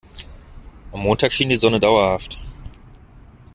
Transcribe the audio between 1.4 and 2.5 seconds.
die Sonne dauerhaft.